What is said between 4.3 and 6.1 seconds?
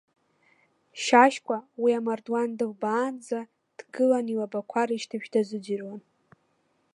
илабақәа рышьҭыбжь дазыӡырҩуан.